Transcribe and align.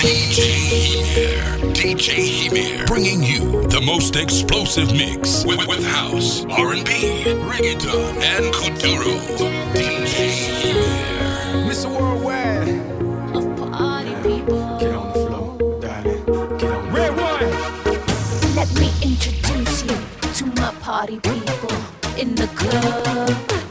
DJ 0.00 0.40
Hemir. 1.12 1.74
DJ 1.74 2.48
Hemir. 2.48 2.86
Bringing 2.86 3.22
you 3.22 3.66
the 3.68 3.82
most 3.82 4.16
explosive 4.16 4.90
mix 4.92 5.44
with, 5.44 5.66
with 5.68 5.84
house, 5.84 6.42
R&B, 6.46 7.24
reggaeton, 7.44 8.16
and 8.22 8.46
kuduro. 8.54 9.20
DJ 9.74 10.48
Hemir. 10.62 11.68
Mr. 11.68 11.90
Worldwide. 11.90 12.68
of 13.36 13.70
party 13.70 14.14
people. 14.22 14.78
Get 14.78 14.94
on 14.94 15.08
the 15.08 15.26
floor, 15.26 15.80
darling. 15.82 16.24
Get 16.56 16.70
on 16.70 16.92
Red 16.94 17.14
one. 17.18 18.54
Let 18.56 18.72
me 18.80 18.90
introduce 19.02 19.82
you 19.82 19.98
to 20.32 20.46
my 20.62 20.72
party 20.80 21.20
people 21.20 21.76
in 22.16 22.34
the 22.34 22.46
club. 22.56 23.69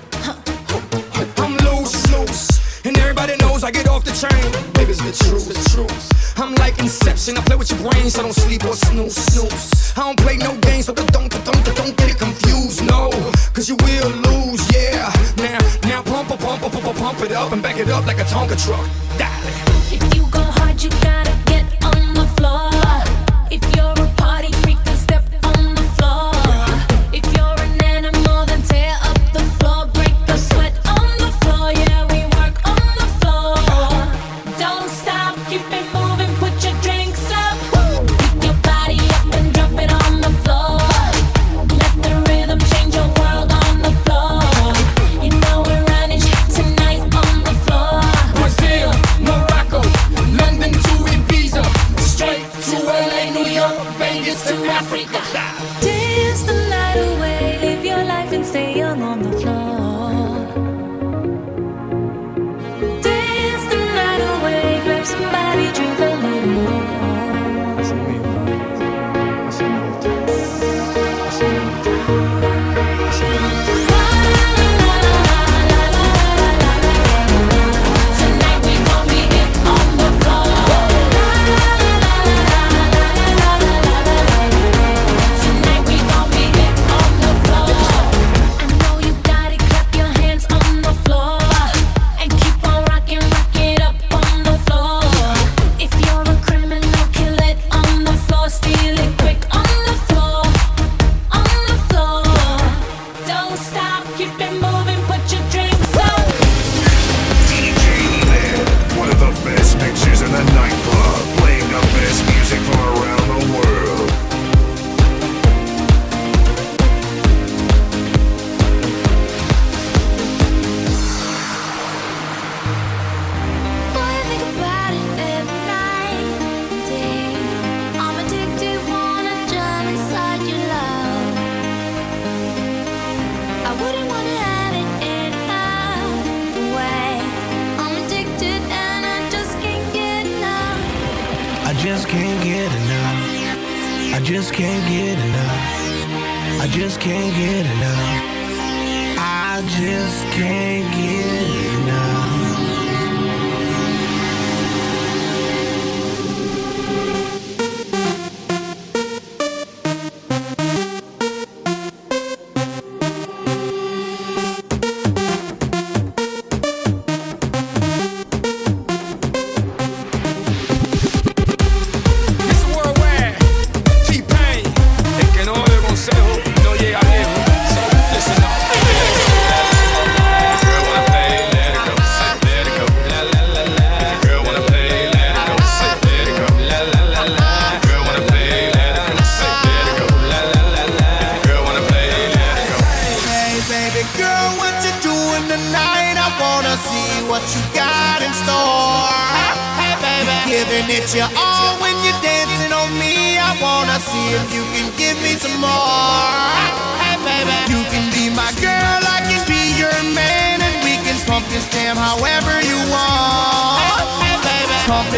I 3.70 3.72
get 3.72 3.88
off 3.88 4.04
the 4.04 4.18
train. 4.18 4.50
Baby, 4.74 4.98
it's 4.98 5.06
the 5.06 5.14
truth, 5.30 5.46
the 5.46 5.54
truth. 5.70 6.40
I'm 6.40 6.56
like 6.56 6.80
Inception. 6.80 7.38
I 7.38 7.42
play 7.42 7.56
with 7.56 7.70
your 7.70 7.78
brains, 7.86 8.16
so 8.16 8.24
don't 8.24 8.34
sleep 8.34 8.66
or 8.66 8.74
snooze, 8.74 9.14
snooze. 9.14 9.94
I 9.96 10.10
don't 10.10 10.18
play 10.18 10.38
no 10.38 10.58
games, 10.58 10.88
so 10.88 10.94
don't, 10.96 11.12
don't, 11.14 11.30
don't, 11.30 11.64
don't 11.78 11.96
get 11.96 12.10
it 12.10 12.18
confused. 12.18 12.84
No, 12.84 13.12
cause 13.54 13.70
you 13.70 13.76
will 13.86 14.10
lose, 14.26 14.66
yeah. 14.74 15.14
Now, 15.38 15.60
now 15.86 16.02
pump, 16.02 16.30
pump, 16.30 16.42
pump, 16.42 16.74
pump, 16.82 16.98
pump 16.98 17.22
it 17.22 17.32
up 17.32 17.52
and 17.52 17.62
back 17.62 17.78
it 17.78 17.90
up 17.90 18.08
like 18.08 18.18
a 18.18 18.26
Tonka 18.26 18.58
truck. 18.58 18.90
Darling. 19.20 19.54
If 19.94 20.02
you 20.16 20.26
go 20.32 20.42
hard, 20.42 20.82
you 20.82 20.90
gotta 21.06 21.39
keep 35.50 35.62
it 35.72 35.99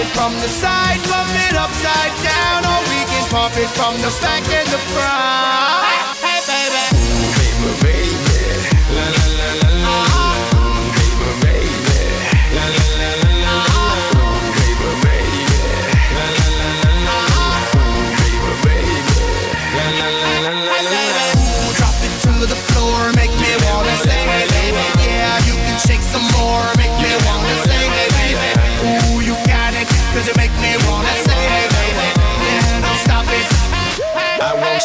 it 0.01 0.07
from 0.15 0.33
the 0.33 0.47
side, 0.47 0.99
pump 1.03 1.29
it 1.47 1.55
upside 1.55 2.13
down, 2.23 2.65
or 2.65 2.79
we 2.89 2.99
can 3.05 3.29
pump 3.29 3.55
it 3.57 3.69
from 3.69 3.93
the 4.01 4.09
back 4.21 4.43
and 4.49 4.67
the 4.69 4.79
front. 4.93 5.80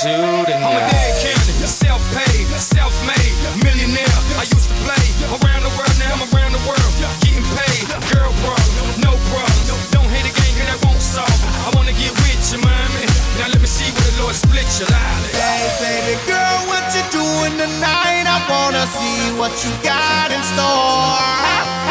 attitude 0.06 0.55
and 0.55 0.62
I'm 0.62 0.76
a 0.76 0.82
dead 0.87 1.12
cannon, 1.19 1.67
self-paid, 1.67 2.47
self-made, 2.55 3.35
millionaire. 3.62 4.19
I 4.38 4.47
used 4.47 4.70
to 4.70 4.76
play 4.87 5.06
around 5.26 5.62
the 5.67 5.73
world, 5.75 5.97
now 5.99 6.14
I'm 6.14 6.23
around 6.31 6.53
the 6.55 6.62
world, 6.62 6.93
getting 7.23 7.43
paid. 7.58 7.85
Girl 8.14 8.31
problems, 8.43 8.99
no 9.03 9.12
problems. 9.31 9.67
Don't 9.91 10.06
hate 10.06 10.26
the 10.26 10.35
game, 10.35 10.55
cause 10.55 10.69
that 10.70 10.79
won't 10.87 11.03
solve. 11.03 11.26
It. 11.26 11.50
I 11.67 11.69
wanna 11.75 11.94
get 11.97 12.12
with 12.23 12.43
you, 12.53 12.62
mommy. 12.62 13.06
Now 13.38 13.50
let 13.50 13.61
me 13.61 13.67
see 13.67 13.88
where 13.91 14.06
the 14.06 14.23
Lord 14.23 14.37
split 14.37 14.69
your 14.79 14.88
line. 14.94 15.23
Hey, 15.35 15.67
baby 15.82 16.14
girl, 16.31 16.59
what 16.70 16.87
you 16.94 17.02
doing 17.11 17.59
tonight? 17.59 18.26
I 18.31 18.38
wanna 18.47 18.87
see 18.87 19.35
what 19.35 19.52
you 19.64 19.70
got 19.82 20.31
in 20.31 20.43
store. 20.55 21.19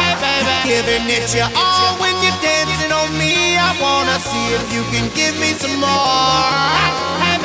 Hey, 0.00 0.16
baby, 0.24 0.52
giving 0.64 1.06
it 1.12 1.28
your 1.36 1.50
all 1.52 2.00
when 2.00 2.14
you're 2.24 2.40
dancing 2.40 2.92
on 2.92 3.12
me. 3.20 3.60
I 3.60 3.76
wanna 3.76 4.16
see 4.20 4.46
if 4.56 4.64
you 4.72 4.82
can 4.88 5.06
give 5.12 5.36
me 5.36 5.52
some 5.52 5.76
more. 5.84 6.96
Hey, 7.20 7.35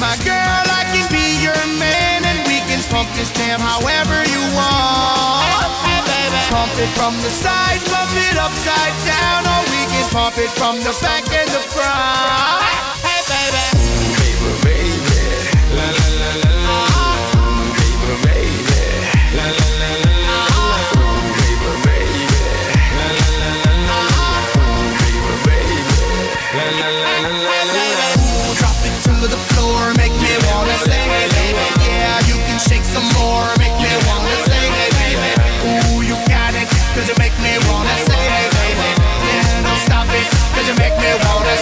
my 0.00 0.16
girl, 0.24 0.64
I 0.64 0.88
can 0.96 1.06
be 1.12 1.44
your 1.44 1.60
man, 1.76 2.24
and 2.24 2.40
we 2.48 2.64
can 2.64 2.80
pump 2.88 3.12
this 3.14 3.30
jam 3.36 3.60
however 3.60 4.24
you 4.32 4.42
want. 4.56 5.44
Pump 6.48 6.72
it 6.80 6.90
from 6.96 7.14
the 7.20 7.28
side, 7.28 7.78
pump 7.92 8.10
it 8.16 8.36
upside 8.40 8.96
down, 9.04 9.44
or 9.44 9.60
we 9.68 9.82
can 9.92 10.08
pump 10.10 10.38
it 10.38 10.50
from 10.56 10.80
the 10.80 10.96
back 11.04 11.28
and 11.30 11.48
the 11.52 11.62
front. 11.68 12.89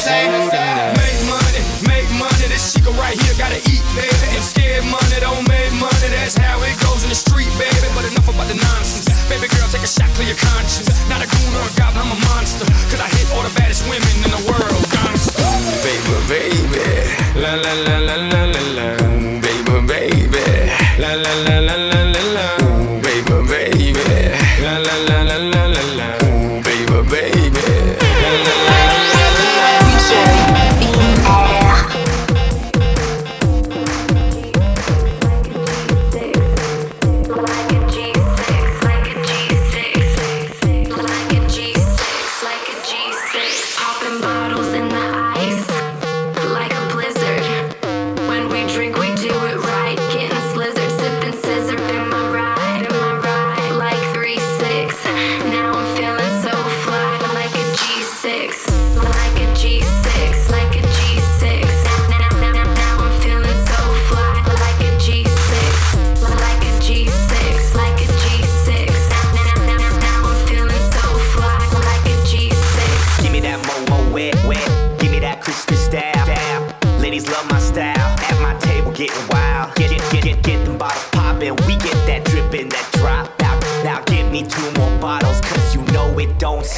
same. 0.08 0.32
Make 0.96 1.20
money, 1.28 1.62
make 1.84 2.08
money, 2.16 2.46
this 2.48 2.72
chica 2.72 2.90
right 2.96 3.16
here 3.16 3.34
gotta 3.36 3.60
eat, 3.68 3.84
baby. 3.92 4.26
If 4.36 4.44
scared 4.44 4.84
money 4.88 5.18
don't 5.20 5.44
make 5.44 5.72
money, 5.76 6.08
that's 6.14 6.36
how 6.36 6.60
it 6.64 6.76
goes 6.80 7.04
in 7.04 7.10
the 7.12 7.18
street, 7.18 7.50
baby. 7.60 7.88
But 7.94 8.08
enough 8.08 8.28
about 8.28 8.48
the 8.48 8.56
nonsense. 8.56 9.08
Baby 9.28 9.48
girl, 9.52 9.68
take 9.68 9.84
a 9.84 9.90
shot, 9.90 10.08
clear 10.16 10.32
your 10.32 10.40
conscience. 10.40 10.88
Not 11.08 11.20
a 11.20 11.28
goon 11.28 11.52
or 11.56 11.64
a 11.68 11.72
goblin, 11.76 12.08
I'm 12.08 12.16
a 12.16 12.20
monster. 12.32 12.67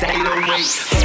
stay 0.00 0.18
awake. 0.18 0.99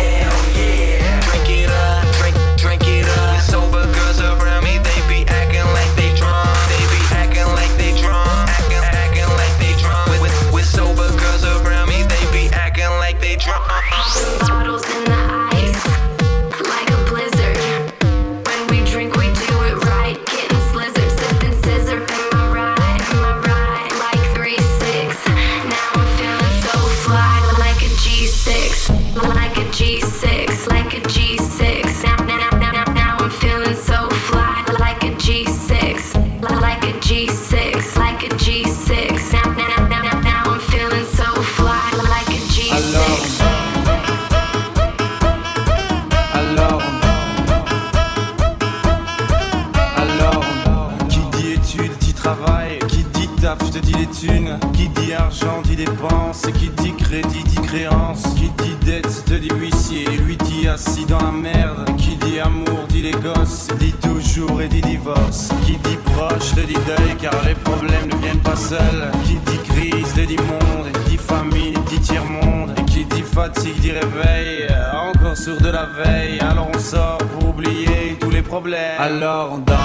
Alors 78.98 79.54
on 79.54 79.58
danse. 79.58 79.85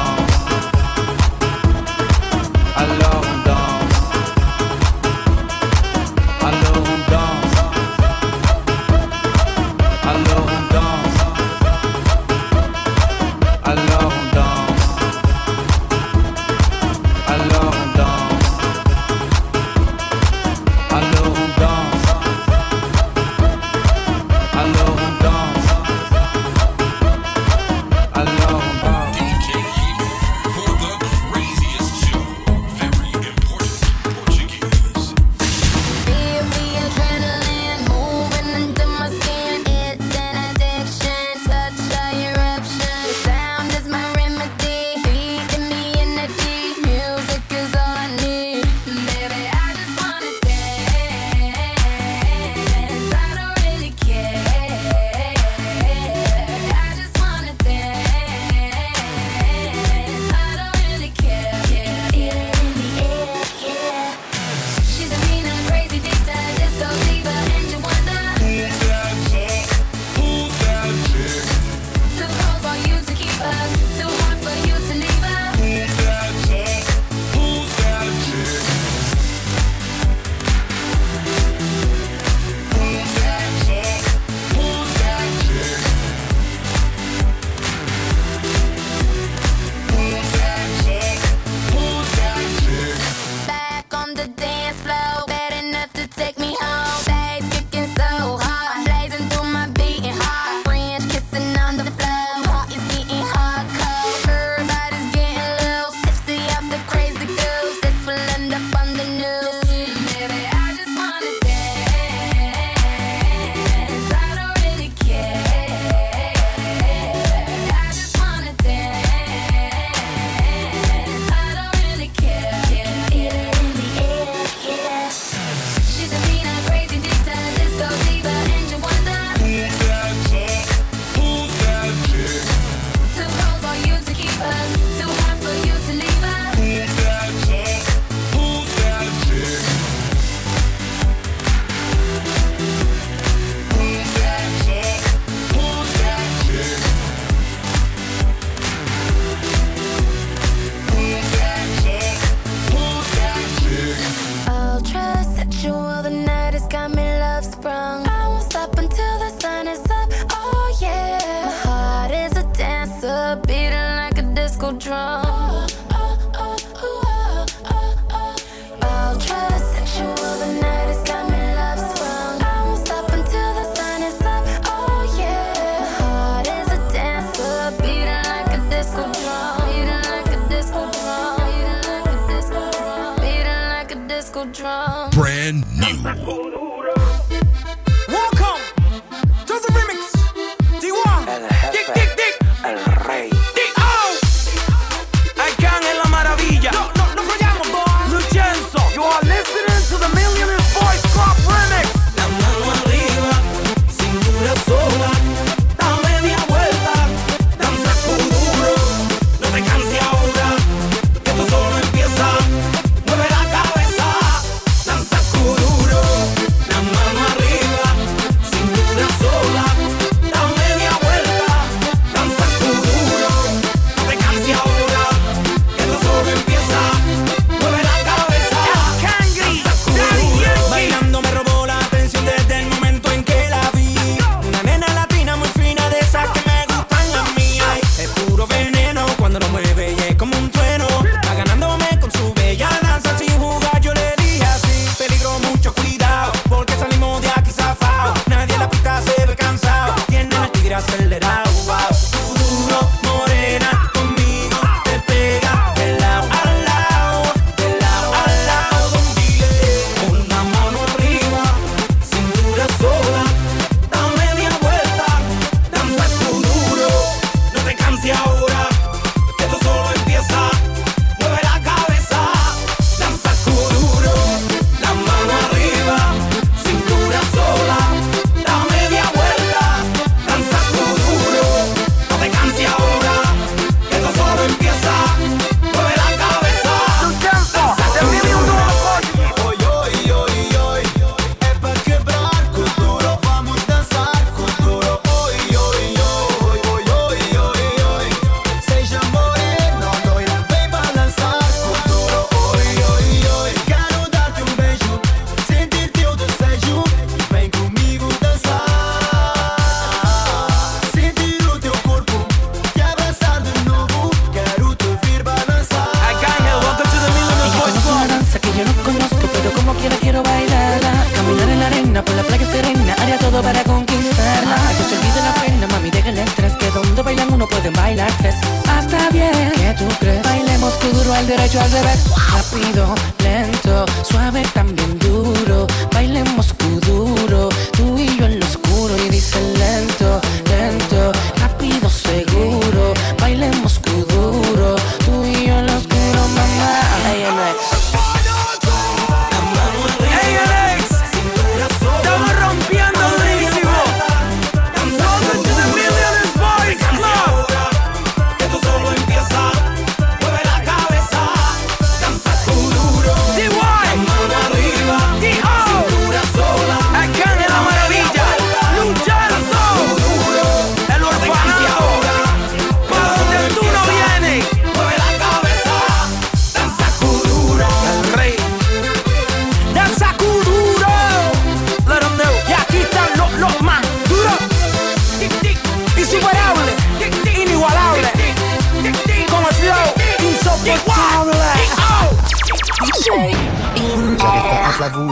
Todo 323.41 323.53
para 323.53 323.65
conquistarla. 323.65 324.57
Que 324.77 324.85
se 324.85 324.99
olvide 324.99 325.23
la 325.23 325.35
pena, 325.35 325.67
mami, 325.69 325.91
déjale 325.91 326.23
el 326.23 326.29
estrés, 326.29 326.53
que 326.55 326.71
donde 326.71 327.03
bailan 327.03 327.33
uno 327.33 327.47
puede 327.49 327.71
bailar 327.71 328.11
tres. 328.19 328.35
Hasta 328.69 329.11
bien, 329.11 329.53
¿qué 329.55 329.75
tú 329.79 329.87
crees? 329.99 330.23
Bailemos 330.23 330.75
duro 330.81 331.15
al 331.15 331.27
derecho, 331.27 331.61
al 331.61 331.71
revés. 331.71 332.05
Rápido, 332.33 332.95
lento, 333.23 333.85
suave, 334.03 334.43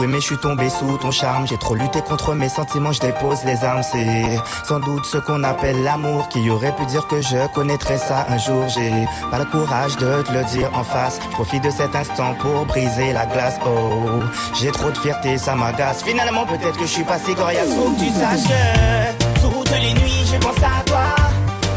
Mais 0.07 0.19
je 0.19 0.25
suis 0.25 0.37
tombé 0.37 0.67
sous 0.67 0.97
ton 0.97 1.11
charme. 1.11 1.45
J'ai 1.45 1.57
trop 1.57 1.75
lutté 1.75 2.01
contre 2.01 2.33
mes 2.33 2.49
sentiments, 2.49 2.91
je 2.91 3.01
dépose 3.01 3.43
les 3.45 3.63
armes. 3.63 3.83
C'est 3.83 4.39
sans 4.63 4.79
doute 4.79 5.05
ce 5.05 5.19
qu'on 5.19 5.43
appelle 5.43 5.83
l'amour. 5.83 6.27
Qui 6.29 6.49
aurait 6.49 6.75
pu 6.75 6.87
dire 6.87 7.05
que 7.05 7.21
je 7.21 7.47
connaîtrais 7.53 7.99
ça 7.99 8.25
un 8.29 8.39
jour. 8.39 8.67
J'ai 8.67 9.05
pas 9.29 9.37
le 9.37 9.45
courage 9.45 9.95
de 9.97 10.23
te 10.23 10.31
le 10.31 10.43
dire 10.45 10.71
en 10.73 10.83
face. 10.83 11.19
Profite 11.31 11.63
de 11.63 11.69
cet 11.69 11.95
instant 11.95 12.33
pour 12.39 12.65
briser 12.65 13.13
la 13.13 13.27
glace. 13.27 13.59
Oh, 13.63 14.23
j'ai 14.59 14.71
trop 14.71 14.89
de 14.89 14.97
fierté, 14.97 15.37
ça 15.37 15.53
m'agace. 15.53 16.03
Finalement, 16.03 16.47
peut-être 16.47 16.77
que 16.77 16.85
je 16.87 16.91
suis 16.91 17.03
pas 17.03 17.19
si 17.19 17.35
coriace. 17.35 17.69
Faut 17.69 17.91
que 17.91 17.99
tu 17.99 18.09
saches 18.09 18.49
toutes 19.69 19.71
les 19.79 19.93
nuits, 19.93 20.25
je 20.31 20.37
pense 20.37 20.57
à 20.57 20.83
toi. 20.85 21.15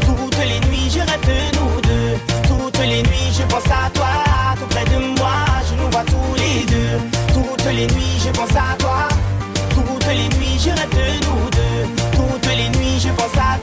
Toutes 0.01 0.37
les 0.39 0.59
nuits, 0.67 0.89
je 0.89 0.99
rêve 0.99 1.25
de 1.27 1.59
nous 1.59 1.81
deux. 1.81 2.17
Toutes 2.47 2.79
les 2.79 3.03
nuits, 3.03 3.31
je 3.37 3.43
pense 3.43 3.65
à 3.67 3.82
les 7.75 7.87
nuits, 7.87 8.19
je 8.23 8.29
pense 8.29 8.51
à 8.51 8.75
toi. 8.77 9.07
Toutes 9.69 10.07
les 10.07 10.29
nuits, 10.37 10.59
je 10.59 10.69
rêve 10.69 10.89
de 10.89 11.25
nous 11.25 11.49
deux. 11.49 12.01
Toutes 12.11 12.55
les 12.55 12.69
nuits, 12.77 12.99
je 12.99 13.09
pense 13.09 13.35
à 13.37 13.57
toi. 13.59 13.62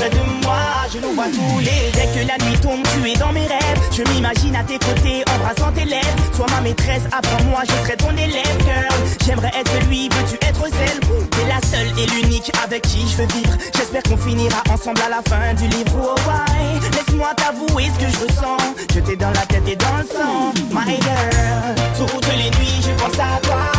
Près 0.00 0.08
de 0.08 0.46
moi, 0.46 0.56
je 0.90 0.98
nous 0.98 1.12
vois 1.12 1.26
tous 1.26 1.58
les. 1.58 1.92
Dès 1.92 2.06
que 2.06 2.26
la 2.26 2.38
nuit 2.42 2.58
tombe, 2.62 2.80
tu 2.94 3.10
es 3.10 3.14
dans 3.16 3.32
mes 3.32 3.46
rêves. 3.46 3.80
Je 3.92 4.02
m'imagine 4.10 4.56
à 4.56 4.64
tes 4.64 4.78
côtés, 4.78 5.22
embrassant 5.36 5.70
tes 5.72 5.84
lèvres. 5.84 6.08
Sois 6.34 6.46
ma 6.48 6.62
maîtresse, 6.62 7.02
apprends-moi, 7.12 7.60
je 7.68 7.84
serai 7.84 7.96
ton 7.98 8.10
élève, 8.12 8.56
girl. 8.64 8.88
J'aimerais 9.26 9.52
être 9.60 9.70
celui, 9.70 10.08
veux-tu 10.08 10.36
être 10.36 10.64
celle 10.72 11.00
T'es 11.00 11.46
la 11.46 11.60
seule 11.68 11.92
et 11.98 12.06
l'unique 12.06 12.50
avec 12.64 12.80
qui 12.80 13.06
je 13.10 13.16
veux 13.18 13.26
vivre. 13.26 13.52
J'espère 13.76 14.02
qu'on 14.04 14.16
finira 14.16 14.62
ensemble 14.72 15.02
à 15.02 15.10
la 15.10 15.20
fin 15.28 15.52
du 15.52 15.68
livre. 15.68 15.92
Oh, 16.02 16.14
why? 16.26 16.80
Laisse-moi 16.96 17.34
t'avouer 17.36 17.90
ce 17.92 18.02
que 18.02 18.10
je 18.10 18.24
ressens. 18.24 18.56
Je 18.94 19.00
t'ai 19.00 19.16
dans 19.16 19.32
la 19.32 19.44
tête 19.44 19.68
et 19.68 19.76
dans 19.76 19.98
le 19.98 20.06
sang, 20.06 20.54
my 20.70 20.96
girl. 20.96 22.08
Toutes 22.08 22.26
les 22.38 22.48
nuits, 22.56 22.80
je 22.80 22.90
pense 23.02 23.18
à 23.18 23.38
toi. 23.42 23.70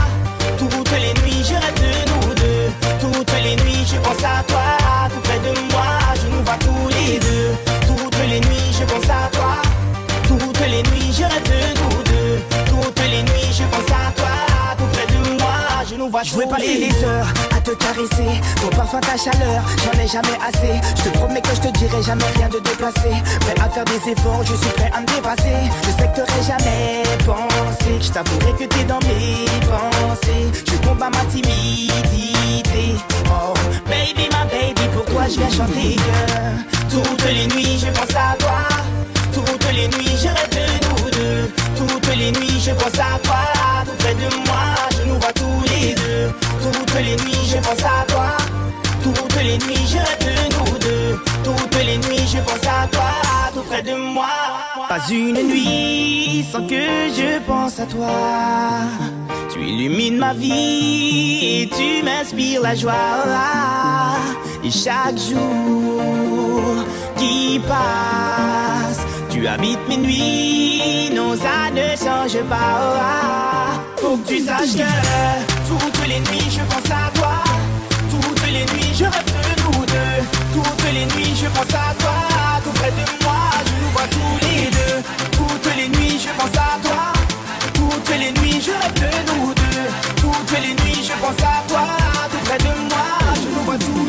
Toutes 0.59 0.91
les 0.91 1.19
nuits, 1.23 1.43
je 1.43 1.55
rêve 1.55 1.81
de 1.81 2.11
nous. 2.11 2.40
Toutes 2.99 3.33
les 3.43 3.55
nuits, 3.57 3.85
je 3.85 3.97
pense 3.97 4.23
à 4.23 4.43
toi. 4.47 4.77
Tout 5.09 5.21
près 5.21 5.39
de 5.39 5.53
moi, 5.71 5.87
je 6.15 6.27
nous 6.27 6.43
vois 6.43 6.57
tous 6.59 6.87
les 6.89 7.19
deux. 7.19 7.51
Toutes 7.87 8.17
les 8.29 8.39
nuits, 8.39 8.71
je 8.79 8.83
pense 8.85 9.09
à 9.09 9.29
toi. 9.31 9.61
Toutes 10.27 10.67
les 10.67 10.83
nuits, 10.83 11.13
je 11.13 11.23
rêve 11.23 11.43
de 11.43 11.79
nous 11.79 12.03
deux. 12.03 12.41
Toutes 12.67 12.99
les 13.09 13.23
nuits, 13.23 13.51
je 13.51 13.63
pense 13.63 13.91
à 13.91 14.11
toi. 14.15 14.50
Je 15.91 15.97
nous 15.97 16.09
vois 16.09 16.21
vais 16.21 16.47
passer 16.47 16.77
des 16.77 17.03
heures 17.03 17.27
à 17.53 17.59
te 17.59 17.71
caresser. 17.71 18.41
Ton 18.61 18.69
parfum, 18.69 19.01
ta 19.01 19.17
chaleur, 19.17 19.61
j'en 19.83 19.99
ai 19.99 20.07
jamais 20.07 20.37
assez. 20.47 20.79
Je 20.95 21.09
te 21.09 21.17
promets 21.17 21.41
que 21.41 21.49
je 21.53 21.61
te 21.67 21.77
dirai 21.77 22.01
jamais 22.01 22.23
rien 22.35 22.47
de 22.47 22.59
déplacé. 22.59 23.09
Prêt 23.41 23.55
à 23.59 23.69
faire 23.69 23.83
des 23.83 24.11
efforts, 24.11 24.43
je 24.45 24.55
suis 24.55 24.69
prêt 24.69 24.89
à 24.95 25.01
me 25.01 25.05
dépasser. 25.07 25.57
Je 25.83 25.91
sais 25.91 26.09
que 26.09 26.15
t'aurais 26.15 26.43
jamais 26.47 27.03
pensé 27.25 27.61
je 28.01 28.11
t'avouerai 28.11 28.53
que 28.53 28.63
t'es 28.73 28.83
dans 28.85 28.99
mes 28.99 29.45
pensées. 29.67 30.63
Je 30.65 30.87
combats 30.87 31.09
ma 31.09 31.25
timidité. 31.25 32.95
Oh, 33.27 33.53
baby, 33.85 34.29
ma 34.31 34.45
baby, 34.45 34.87
pour 34.93 35.05
toi 35.05 35.23
je 35.27 35.39
viens 35.39 35.49
chanter. 35.49 35.95
que 35.97 36.95
Toutes 36.95 37.25
les 37.25 37.47
nuits, 37.47 37.79
je 37.79 37.91
pense 37.91 38.15
à 38.15 38.35
toi. 38.37 38.63
Toutes 39.33 39.71
les 39.73 39.87
nuits, 39.89 40.17
je 40.17 40.27
rêve 40.27 40.49
de 40.51 41.03
nous 41.03 41.09
deux. 41.11 41.51
Toutes 41.75 42.15
les 42.15 42.31
nuits, 42.31 42.61
je 42.65 42.71
pense 42.71 42.99
à 42.99 43.19
toi. 43.23 43.41
Tout 43.85 43.91
près 43.99 44.13
de 44.13 44.35
moi, 44.47 44.80
tous 45.33 45.63
les 45.71 45.93
deux. 45.93 46.31
Toutes 46.61 46.95
les 46.95 47.15
nuits, 47.23 47.45
je 47.47 47.57
pense 47.57 47.83
à 47.83 48.05
toi. 48.07 48.37
Toutes 49.03 49.43
les 49.43 49.57
nuits, 49.57 49.87
je 49.87 49.97
rêve 49.97 50.49
nous 50.51 50.77
deux. 50.77 51.19
Toutes 51.43 51.83
les 51.83 51.97
nuits, 51.97 52.27
je 52.27 52.39
pense 52.39 52.67
à 52.67 52.87
toi. 52.87 53.11
Tout 53.53 53.61
près 53.61 53.81
de 53.81 53.95
moi. 53.95 54.27
Pas 54.87 54.99
une 55.09 55.41
nuit 55.47 56.45
sans 56.51 56.65
que 56.67 57.09
je 57.17 57.39
pense 57.47 57.79
à 57.79 57.85
toi. 57.85 58.09
Tu 59.51 59.59
illumines 59.59 60.17
ma 60.17 60.33
vie 60.33 61.39
et 61.43 61.69
tu 61.69 62.03
m'inspires 62.03 62.61
la 62.61 62.75
joie. 62.75 62.93
Et 64.63 64.71
chaque 64.71 65.17
jour 65.17 66.85
qui 67.17 67.59
passe, 67.67 69.01
tu 69.29 69.47
habites 69.47 69.87
mes 69.89 69.97
nuits, 69.97 71.09
nos 71.13 71.33
âmes 71.33 71.73
ne 71.75 71.95
changent 71.97 72.43
pas. 72.47 73.50
Faut 74.11 74.17
que 74.17 74.27
tu 74.27 74.43
saches 74.43 74.73
que 74.75 74.83
toutes 75.69 76.05
les 76.05 76.19
nuits 76.19 76.51
je 76.51 76.59
pense 76.65 76.91
à 76.91 77.09
toi. 77.17 77.35
Toutes 78.09 78.45
les 78.47 78.65
nuits 78.73 78.93
je 78.93 79.05
rêve 79.05 79.23
de 79.23 79.61
nous 79.61 79.85
deux. 79.85 80.19
Toutes 80.53 80.83
les 80.93 81.05
nuits 81.05 81.33
je 81.33 81.47
pense 81.47 81.73
à 81.73 81.95
toi. 81.97 82.15
Tout 82.61 82.71
près 82.71 82.91
de 82.91 83.23
moi, 83.23 83.39
je 83.65 83.71
nous 83.81 83.91
vois 83.93 84.09
tous 84.11 84.35
les 84.45 84.69
deux. 84.69 85.01
Toutes 85.31 85.75
les 85.77 85.87
nuits 85.87 86.19
je 86.19 86.27
pense 86.37 86.57
à 86.57 86.77
toi. 86.83 87.13
Toutes 87.73 88.09
les 88.19 88.33
nuits 88.33 88.61
je 88.61 88.71
rêve 88.71 88.95
de 88.95 89.31
nous 89.31 89.53
deux. 89.53 89.87
Toutes 90.17 90.59
les 90.59 90.73
nuits 90.83 91.03
je 91.07 91.13
pense 91.13 91.41
à 91.41 91.63
toi. 91.69 91.87
Tout 92.31 92.43
près 92.43 92.57
de 92.57 92.73
moi, 92.89 93.07
je 93.35 93.47
nous 93.47 93.63
vois 93.63 93.77
tous 93.77 93.85
les 93.87 93.93
deux. 93.93 94.00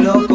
es. 0.00 0.31